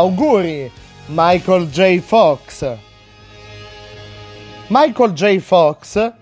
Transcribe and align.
Auguri, 0.00 0.72
Michael 1.08 1.68
J. 1.68 2.00
Fox. 2.00 2.66
Michael 4.68 5.12
J. 5.12 5.38
Fox, 5.40 6.12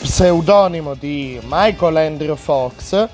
pseudonimo 0.00 0.94
di 0.94 1.38
Michael 1.44 1.96
Andrew 1.96 2.36
Fox, 2.36 3.08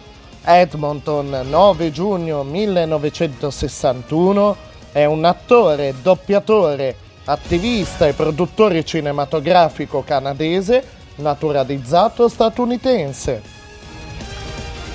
Edmonton 0.45 1.41
9 1.49 1.91
giugno 1.91 2.45
1961, 2.45 4.57
è 4.93 5.05
un 5.05 5.25
attore, 5.25 5.93
doppiatore, 6.01 6.95
attivista 7.25 8.07
e 8.07 8.13
produttore 8.13 8.85
cinematografico 8.85 10.05
canadese 10.05 10.85
naturalizzato 11.17 12.29
statunitense. 12.29 13.43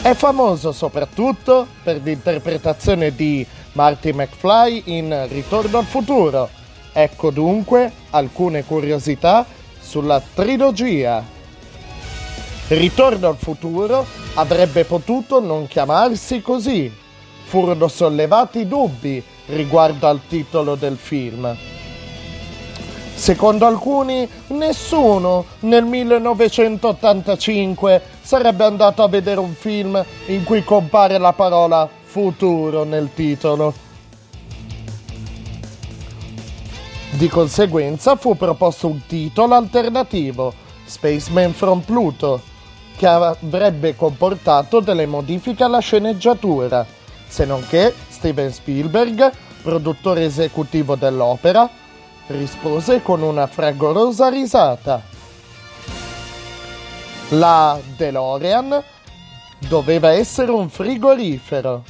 È 0.01 0.13
famoso 0.13 0.71
soprattutto 0.71 1.67
per 1.83 1.99
l'interpretazione 2.01 3.13
di 3.13 3.45
Marty 3.73 4.11
McFly 4.11 4.81
in 4.85 5.27
Ritorno 5.29 5.77
al 5.77 5.85
futuro. 5.85 6.49
Ecco 6.93 7.29
dunque 7.31 7.91
alcune 8.09 8.65
curiosità 8.65 9.45
sulla 9.79 10.21
trilogia. 10.33 11.23
Ritorno 12.67 13.27
al 13.27 13.37
futuro 13.37 14.05
avrebbe 14.35 14.85
potuto 14.85 15.39
non 15.39 15.67
chiamarsi 15.67 16.41
così. 16.41 16.91
Furono 17.45 17.87
sollevati 17.87 18.67
dubbi 18.67 19.23
riguardo 19.47 20.07
al 20.07 20.21
titolo 20.27 20.75
del 20.75 20.97
film. 20.97 21.57
Secondo 23.13 23.65
alcuni, 23.67 24.27
nessuno 24.47 25.45
nel 25.59 25.85
1985 25.85 28.01
sarebbe 28.31 28.63
andato 28.63 29.03
a 29.03 29.09
vedere 29.09 29.41
un 29.41 29.53
film 29.53 30.01
in 30.27 30.45
cui 30.45 30.63
compare 30.63 31.17
la 31.17 31.33
parola 31.33 31.89
futuro 32.01 32.85
nel 32.85 33.09
titolo. 33.13 33.73
Di 37.09 37.27
conseguenza 37.27 38.15
fu 38.15 38.37
proposto 38.37 38.87
un 38.87 39.01
titolo 39.05 39.55
alternativo, 39.55 40.53
Spaceman 40.85 41.51
from 41.51 41.81
Pluto, 41.81 42.41
che 42.95 43.05
avrebbe 43.05 43.97
comportato 43.97 44.79
delle 44.79 45.07
modifiche 45.07 45.65
alla 45.65 45.79
sceneggiatura, 45.79 46.85
se 47.27 47.43
non 47.43 47.65
che 47.67 47.93
Steven 48.07 48.53
Spielberg, 48.53 49.29
produttore 49.61 50.23
esecutivo 50.23 50.95
dell'opera, 50.95 51.69
rispose 52.27 53.01
con 53.01 53.23
una 53.23 53.45
fragorosa 53.47 54.29
risata. 54.29 55.10
La 57.33 57.79
DeLorean 57.95 58.83
doveva 59.69 60.11
essere 60.11 60.51
un 60.51 60.69
frigorifero. 60.69 61.83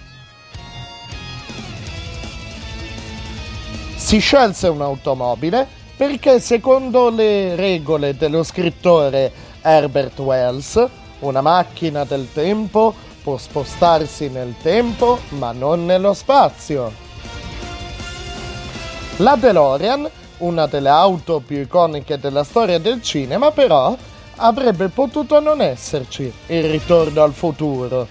Si 3.96 4.20
scelse 4.20 4.68
un'automobile 4.68 5.68
perché 5.98 6.40
secondo 6.40 7.10
le 7.10 7.56
regole 7.56 8.16
dello 8.16 8.44
scrittore 8.44 9.32
Herbert 9.62 10.20
Wells, 10.20 10.88
una 11.20 11.42
macchina 11.42 12.04
del 12.04 12.28
tempo 12.32 12.94
può 13.24 13.38
spostarsi 13.38 14.30
nel 14.30 14.54
tempo 14.62 15.20
ma 15.30 15.52
non 15.54 15.86
nello 15.86 16.14
spazio. 16.14 16.92
La 19.18 19.36
DeLorean 19.36 20.08
una 20.38 20.68
delle 20.68 20.90
auto 20.90 21.40
più 21.40 21.58
iconiche 21.62 22.20
della 22.20 22.44
storia 22.44 22.80
del 22.80 23.02
cinema, 23.02 23.52
però 23.52 23.96
avrebbe 24.36 24.90
potuto 24.90 25.40
non 25.40 25.62
esserci 25.62 26.32
il 26.48 26.70
ritorno 26.70 27.24
al 27.24 27.34
futuro. 27.34 28.08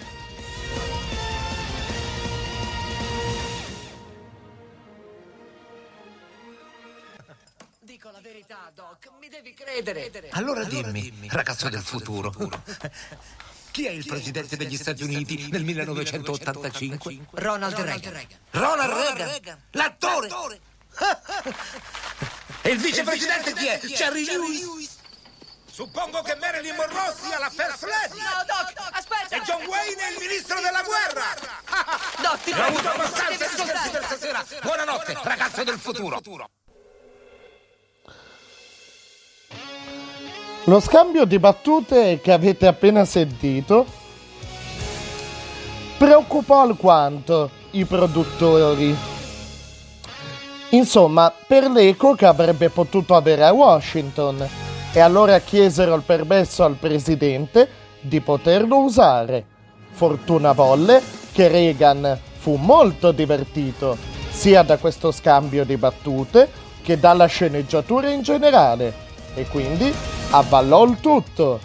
Dico 7.80 8.10
la 8.10 8.20
verità, 8.22 8.70
Doc, 8.74 9.10
mi 9.20 9.28
devi 9.28 9.54
credere. 9.54 10.10
Allora 10.30 10.64
dimmi, 10.64 11.12
ragazzo 11.28 11.68
del 11.68 11.82
futuro. 11.82 12.32
Chi 13.70 13.86
è 13.86 13.90
il 13.90 14.04
presidente 14.04 14.56
degli 14.56 14.76
Stati 14.76 15.04
Uniti 15.04 15.48
nel 15.50 15.62
1985? 15.62 17.18
Ronald 17.30 17.74
Reagan. 17.78 18.20
Ronald 18.50 19.16
Reagan, 19.16 19.58
l'attore. 19.70 20.28
E 22.62 22.70
il 22.72 22.78
vicepresidente 22.78 23.54
chi 23.54 23.66
è? 23.66 23.78
Cherry 23.78 24.24
Lewis? 24.26 24.89
Suppongo 25.72 26.20
che 26.22 26.36
Marilyn 26.40 26.74
Monroe 26.74 27.14
sia 27.14 27.38
la 27.38 27.48
First 27.48 27.84
Lady. 27.84 28.18
No, 28.18 28.42
Doc, 28.44 28.74
aspetta! 28.90 29.36
E 29.36 29.40
John 29.42 29.64
Wayne 29.66 30.02
è 30.02 30.10
il 30.10 30.18
ministro 30.18 30.56
della 30.60 30.82
guerra. 30.82 31.30
Doc, 32.20 32.42
ti 32.42 32.50
Ho 32.50 32.54
prego, 32.54 32.66
avuto 32.66 32.88
abbastanza 32.90 33.46
di 33.46 33.62
scherzi 33.62 33.90
per 33.90 34.04
stasera. 34.04 34.44
Buonanotte, 34.62 35.18
ragazzo 35.22 35.64
del 35.64 35.78
futuro. 35.78 36.20
Lo 40.64 40.80
scambio 40.80 41.24
di 41.24 41.38
battute 41.38 42.20
che 42.20 42.32
avete 42.32 42.66
appena 42.66 43.04
sentito 43.04 43.86
preoccupò 45.96 46.62
alquanto 46.62 47.50
i 47.70 47.84
produttori. 47.84 48.96
Insomma, 50.70 51.32
per 51.46 51.70
l'eco 51.70 52.14
che 52.14 52.26
avrebbe 52.26 52.70
potuto 52.70 53.14
avere 53.14 53.44
a 53.44 53.52
Washington 53.52 54.59
e 54.92 55.00
allora 55.00 55.38
chiesero 55.38 55.94
il 55.94 56.02
permesso 56.02 56.64
al 56.64 56.74
presidente 56.74 57.68
di 58.00 58.20
poterlo 58.20 58.78
usare. 58.78 59.44
Fortuna 59.90 60.52
volle 60.52 61.02
che 61.32 61.48
Reagan 61.48 62.18
fu 62.38 62.56
molto 62.56 63.12
divertito 63.12 63.96
sia 64.30 64.62
da 64.62 64.78
questo 64.78 65.12
scambio 65.12 65.64
di 65.64 65.76
battute 65.76 66.48
che 66.82 66.98
dalla 66.98 67.26
sceneggiatura 67.26 68.08
in 68.10 68.22
generale 68.22 69.08
e 69.34 69.46
quindi 69.46 69.92
avvallò 70.30 70.84
il 70.84 70.98
tutto. 71.00 71.60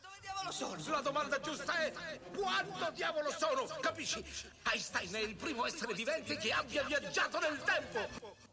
Dove 0.00 0.18
diavolo 0.20 0.50
sono? 0.50 0.76
La 0.94 1.00
domanda 1.02 1.40
giusta 1.40 1.72
è 1.84 1.92
quanto 2.34 2.92
diavolo 2.94 3.30
sono? 3.36 3.66
Capisci? 3.80 4.24
Einstein 4.70 5.12
è 5.12 5.26
il 5.26 5.34
primo 5.34 5.66
essere 5.66 5.92
vivente 5.94 6.36
che 6.36 6.52
abbia 6.52 6.84
viaggiato 6.86 7.38
nel 7.40 7.58
tempo. 7.64 8.50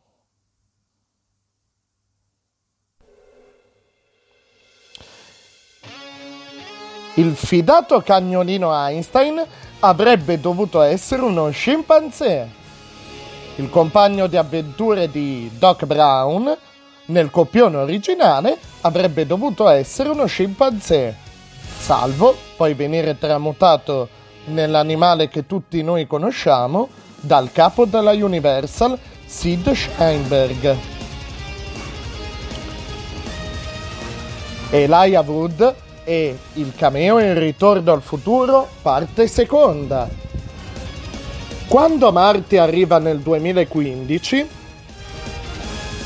Il 7.20 7.36
fidato 7.36 8.00
cagnolino 8.00 8.74
Einstein 8.74 9.44
avrebbe 9.82 10.40
dovuto 10.40 10.80
essere 10.80 11.22
uno 11.22 11.50
scimpanzé. 11.50 12.48
Il 13.58 13.70
compagno 13.70 14.28
di 14.28 14.38
avventure 14.38 15.12
di 15.12 15.52
Doc 15.60 15.84
Brown, 15.84 16.58
nel 17.08 17.30
copione 17.30 17.76
originale, 17.76 18.58
avrebbe 18.82 19.26
dovuto 19.26 19.68
essere 19.68 20.08
uno 20.08 20.28
scimpanzé, 20.28 21.14
salvo 21.78 22.34
poi 22.56 22.74
venire 22.74 23.18
tramutato 23.18 24.08
nell'animale 24.46 25.28
che 25.28 25.46
tutti 25.46 25.84
noi 25.84 26.08
conosciamo 26.08 26.88
dal 27.20 27.52
capo 27.52 27.84
della 27.84 28.12
Universal, 28.12 28.98
Sid 29.26 29.74
Sheinberg. 29.74 30.78
Elijah 34.70 35.20
Wood 35.20 35.88
e 36.10 36.36
il 36.54 36.74
cameo 36.76 37.20
in 37.20 37.38
Ritorno 37.38 37.92
al 37.92 38.02
futuro, 38.02 38.68
parte 38.82 39.28
seconda. 39.28 40.10
Quando 41.68 42.12
Marty 42.12 42.58
arriva 42.58 42.98
nel 42.98 43.20
2015, 43.20 44.50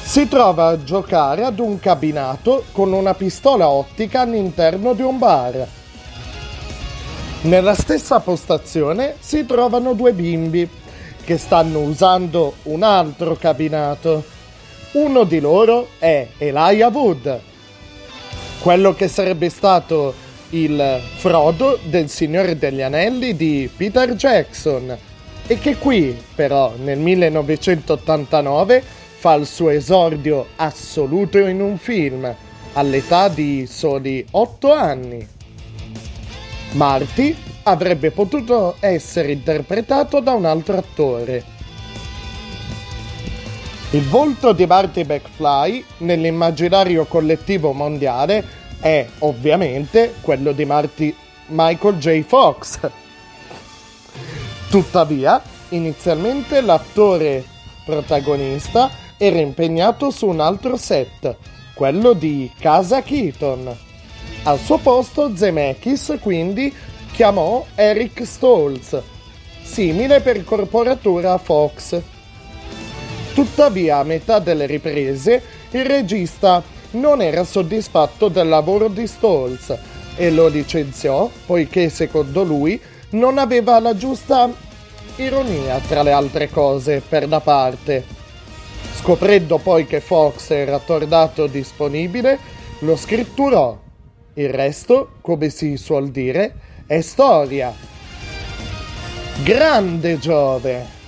si 0.04 0.28
trova 0.28 0.68
a 0.68 0.84
giocare 0.84 1.46
ad 1.46 1.58
un 1.60 1.80
cabinato 1.80 2.66
con 2.74 2.92
una 2.92 3.14
pistola 3.14 3.70
ottica 3.70 4.20
all'interno 4.20 4.92
di 4.92 5.04
un 5.04 5.18
bar. 5.18 5.66
Nella 7.44 7.74
stessa 7.74 8.20
postazione 8.20 9.16
si 9.22 9.46
trovano 9.46 9.94
due 9.94 10.12
bimbi 10.12 10.70
che 11.24 11.38
stanno 11.38 11.80
usando 11.80 12.56
un 12.64 12.84
altro 12.84 13.38
cabinato. 13.38 14.22
Uno 14.92 15.24
di 15.24 15.40
loro 15.40 15.92
è 15.98 16.28
Elijah 16.40 16.90
Wood, 16.90 17.52
quello 18.64 18.94
che 18.94 19.10
sarebbe 19.10 19.50
stato 19.50 20.14
il 20.52 21.02
Frodo 21.18 21.78
del 21.84 22.10
Signore 22.10 22.58
degli 22.58 22.82
Anelli 22.82 23.36
di 23.36 23.70
Peter 23.76 24.16
Jackson 24.16 24.98
e 25.46 25.60
che 25.60 25.76
qui 25.76 26.18
però 26.34 26.74
nel 26.78 26.98
1989 26.98 28.82
fa 29.18 29.34
il 29.34 29.46
suo 29.48 29.70
esordio 29.70 30.48
assoluto 30.56 31.40
in 31.40 31.60
un 31.60 31.78
film 31.78 32.34
all'età 32.72 33.28
di 33.28 33.68
soli 33.70 34.26
8 34.32 34.72
anni. 34.72 35.28
Marty 36.72 37.36
avrebbe 37.64 38.12
potuto 38.12 38.78
essere 38.80 39.34
interpretato 39.34 40.22
da 40.22 40.32
un 40.32 40.46
altro 40.46 40.78
attore. 40.78 41.53
Il 43.94 44.08
volto 44.08 44.54
di 44.54 44.66
Marty 44.66 45.04
McFly 45.04 45.86
nell'immaginario 45.98 47.06
collettivo 47.06 47.74
mondiale 47.74 48.44
è 48.80 49.06
ovviamente 49.20 50.16
quello 50.20 50.52
di 50.52 50.66
Marty 50.66 51.16
Michael 51.50 52.00
J. 52.00 52.24
Fox. 52.24 52.80
Tuttavia, 54.72 55.40
inizialmente 55.70 56.62
l'attore 56.62 57.46
protagonista 57.86 58.90
era 59.16 59.38
impegnato 59.38 60.10
su 60.10 60.26
un 60.26 60.40
altro 60.40 60.76
set, 60.76 61.36
quello 61.76 62.14
di 62.14 62.52
Casa 62.58 63.04
Keaton. 63.04 63.78
Al 64.42 64.58
suo 64.58 64.80
posto 64.80 65.36
Zemeckis 65.36 66.18
quindi 66.20 66.74
chiamò 67.12 67.64
Eric 67.76 68.26
Stoltz, 68.26 69.00
simile 69.62 70.20
per 70.22 70.44
corporatura 70.44 71.34
a 71.34 71.38
Fox. 71.38 72.02
Tuttavia, 73.34 73.98
a 73.98 74.04
metà 74.04 74.40
delle 74.40 74.66
riprese, 74.66 75.42
il 75.72 75.86
regista 75.86 76.62
non 76.92 77.22
era 77.22 77.44
soddisfatto 77.44 78.28
del 78.28 78.48
lavoro 78.48 78.88
di 78.88 79.08
Stoltz 79.08 79.76
e 80.16 80.30
lo 80.30 80.48
licenziò 80.48 81.30
poiché, 81.46 81.90
secondo 81.90 82.44
lui, 82.44 82.80
non 83.12 83.40
aveva 83.40 83.80
la 83.80 83.96
giusta 83.96 84.52
ironia, 85.16 85.80
tra 85.88 86.04
le 86.04 86.12
altre 86.12 86.50
cose, 86.50 87.02
per 87.08 87.28
da 87.28 87.40
parte. 87.40 88.06
Scoprendo 88.96 89.58
poi 89.58 89.86
che 89.86 90.00
Fox 90.00 90.52
era 90.52 90.80
tornato 90.80 91.48
disponibile, 91.48 92.38
lo 92.80 92.96
scritturò. 92.96 93.78
Il 94.36 94.50
resto, 94.50 95.14
come 95.22 95.50
si 95.50 95.78
suol 95.78 96.10
dire, 96.10 96.54
è 96.86 97.02
storia. 97.02 97.74
Grande 99.44 100.20
Giove! 100.20 101.03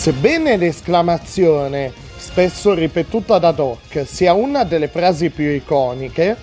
Sebbene 0.00 0.56
l'esclamazione, 0.56 1.92
spesso 2.16 2.72
ripetuta 2.72 3.38
da 3.38 3.52
Doc, 3.52 4.06
sia 4.06 4.32
una 4.32 4.64
delle 4.64 4.88
frasi 4.88 5.28
più 5.28 5.50
iconiche, 5.50 6.34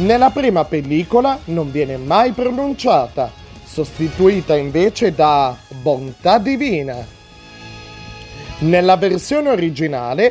nella 0.00 0.28
prima 0.28 0.66
pellicola 0.66 1.38
non 1.46 1.70
viene 1.70 1.96
mai 1.96 2.32
pronunciata, 2.32 3.32
sostituita 3.64 4.56
invece 4.56 5.14
da 5.14 5.56
bontà 5.80 6.36
divina. 6.36 7.02
Nella 8.58 8.96
versione 8.98 9.48
originale, 9.48 10.30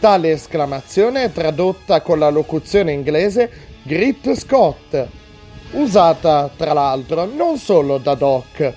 tale 0.00 0.32
esclamazione 0.32 1.22
è 1.22 1.32
tradotta 1.32 2.00
con 2.00 2.18
la 2.18 2.28
locuzione 2.28 2.90
inglese 2.90 3.52
Grit 3.84 4.34
Scott, 4.34 5.06
usata 5.70 6.50
tra 6.56 6.72
l'altro 6.72 7.24
non 7.24 7.56
solo 7.56 7.98
da 7.98 8.14
Doc, 8.14 8.72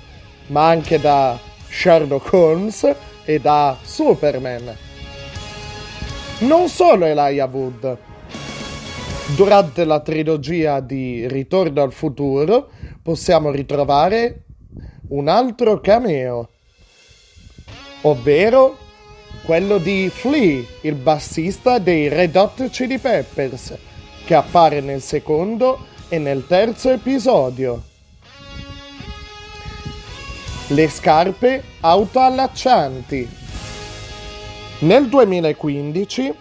ma 0.50 0.68
anche 0.68 1.00
da 1.00 1.50
Sherlock 1.72 2.34
Holmes 2.34 2.96
e 3.24 3.40
da 3.40 3.78
Superman. 3.82 4.76
Non 6.40 6.68
solo 6.68 7.06
Elijah 7.06 7.46
Wood. 7.46 7.98
Durante 9.36 9.86
la 9.86 10.02
trilogia 10.02 10.82
di 10.82 11.26
Ritorno 11.28 11.82
al 11.82 11.94
futuro 11.94 12.70
possiamo 13.02 13.50
ritrovare 13.50 14.44
un 15.10 15.30
altro 15.30 15.80
cameo, 15.80 16.50
ovvero 18.02 18.78
quello 19.46 19.78
di 19.78 20.10
Flea, 20.14 20.62
il 20.82 20.96
bassista 20.96 21.80
dei 21.80 22.10
Red 22.10 22.36
Hot 22.36 22.70
Chili 22.70 22.98
Peppers, 22.98 23.78
che 24.26 24.36
appare 24.36 24.82
nel 24.82 25.02
secondo 25.02 25.86
e 26.10 26.20
nel 26.20 26.46
terzo 26.46 26.90
episodio 26.90 27.90
le 30.72 30.88
scarpe 30.88 31.64
autoallaccianti. 31.82 33.30
Nel 34.80 35.10
2015 35.10 36.34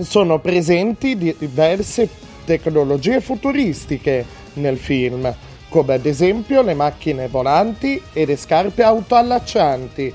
sono 0.00 0.38
presenti 0.40 1.16
diverse 1.16 2.08
tecnologie 2.44 3.22
futuristiche 3.22 4.26
nel 4.54 4.76
film, 4.76 5.34
come 5.70 5.94
ad 5.94 6.04
esempio 6.04 6.60
le 6.60 6.74
macchine 6.74 7.28
volanti 7.28 8.00
e 8.12 8.26
le 8.26 8.36
scarpe 8.36 8.82
autoallaccianti. 8.82 10.14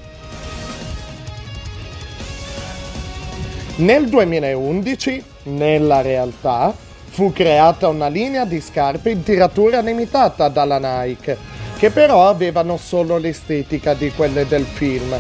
Nel 3.78 4.08
2011, 4.08 5.24
nella 5.46 6.02
realtà, 6.02 6.76
fu 7.10 7.34
creata 7.34 7.88
una 7.88 8.08
linea 8.08 8.46
di 8.46 8.62
scarpe 8.62 9.10
in 9.10 9.24
tiratura 9.24 9.80
limitata 9.80 10.48
dalla 10.48 10.78
Nike 10.78 11.53
che 11.84 11.90
però 11.90 12.30
avevano 12.30 12.78
solo 12.78 13.18
l'estetica 13.18 13.94
di 13.94 14.10
quelle 14.12 14.48
del 14.48 14.64
film. 14.64 15.20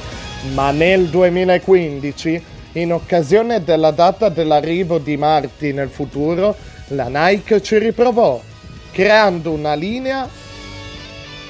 Ma 0.54 0.71
nel 0.71 1.10
2015, 1.10 2.44
in 2.74 2.94
occasione 2.94 3.65
della 3.65 3.92
data 3.92 4.30
dell'arrivo 4.30 4.98
di 4.98 5.18
Marty 5.18 5.74
nel 5.74 5.89
futuro, 5.89 6.56
la 6.88 7.10
Nike 7.10 7.62
ci 7.62 7.77
riprovò, 7.80 8.42
creando 8.94 9.51
una 9.51 9.74
linea 9.74 10.25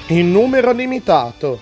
in 0.08 0.32
numero 0.32 0.72
limitato. 0.72 1.60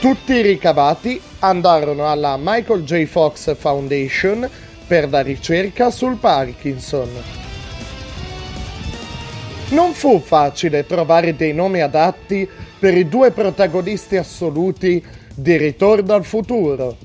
Tutti 0.00 0.32
i 0.32 0.40
ricavati 0.40 1.20
andarono 1.40 2.10
alla 2.10 2.38
Michael 2.40 2.84
J. 2.84 3.04
Fox 3.04 3.54
Foundation 3.54 4.48
per 4.86 5.10
la 5.10 5.20
ricerca 5.20 5.90
sul 5.90 6.16
Parkinson. 6.16 7.35
Non 9.68 9.94
fu 9.94 10.20
facile 10.20 10.86
trovare 10.86 11.34
dei 11.34 11.52
nomi 11.52 11.80
adatti 11.80 12.48
per 12.78 12.96
i 12.96 13.08
due 13.08 13.32
protagonisti 13.32 14.16
assoluti 14.16 15.04
di 15.34 15.56
Ritorno 15.56 16.14
al 16.14 16.24
futuro. 16.24 16.96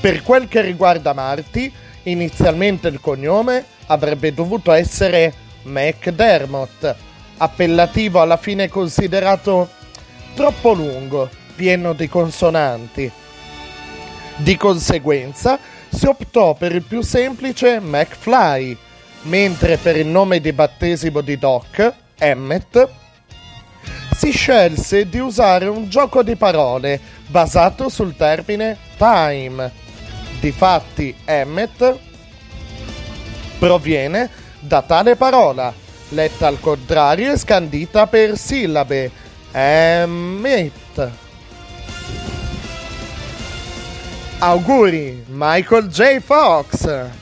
Per 0.00 0.22
quel 0.22 0.48
che 0.48 0.62
riguarda 0.62 1.12
Marty, 1.12 1.72
inizialmente 2.04 2.88
il 2.88 3.00
cognome 3.00 3.64
avrebbe 3.86 4.34
dovuto 4.34 4.72
essere 4.72 5.32
McDermott, 5.62 6.92
appellativo 7.36 8.20
alla 8.20 8.36
fine 8.36 8.68
considerato 8.68 9.68
troppo 10.34 10.72
lungo, 10.72 11.30
pieno 11.54 11.92
di 11.92 12.08
consonanti. 12.08 13.08
Di 14.36 14.56
conseguenza 14.56 15.56
si 15.88 16.06
optò 16.06 16.54
per 16.54 16.74
il 16.74 16.82
più 16.82 17.00
semplice 17.00 17.78
McFly, 17.78 18.76
mentre 19.22 19.76
per 19.76 19.96
il 19.96 20.06
nome 20.06 20.40
di 20.40 20.52
battesimo 20.52 21.20
di 21.20 21.38
Doc, 21.38 21.92
Emmet, 22.18 22.88
si 24.16 24.30
scelse 24.30 25.08
di 25.08 25.18
usare 25.18 25.66
un 25.66 25.88
gioco 25.88 26.22
di 26.22 26.36
parole 26.36 27.00
basato 27.26 27.88
sul 27.88 28.14
termine 28.16 28.76
time. 28.96 29.70
Difatti, 30.40 31.14
Emmet 31.24 31.98
proviene 33.58 34.28
da 34.58 34.82
tale 34.82 35.16
parola, 35.16 35.72
letta 36.10 36.46
al 36.46 36.60
contrario 36.60 37.32
e 37.32 37.38
scandita 37.38 38.06
per 38.06 38.36
sillabe. 38.36 39.10
Emmet. 39.52 41.10
Auguri, 44.38 45.24
Michael 45.28 45.86
J. 45.86 46.18
Fox! 46.18 47.20